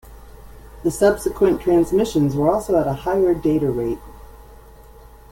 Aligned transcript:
The 0.81 0.89
subsequent 0.89 1.61
transmissions 1.61 2.35
were 2.35 2.49
also 2.49 2.75
at 2.79 2.87
a 2.87 2.93
higher 2.93 3.35
data 3.35 3.69
rate. 3.69 3.99